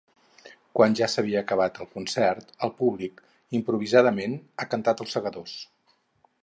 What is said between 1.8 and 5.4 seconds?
el concert, el públic, improvisadament, ha cantat Els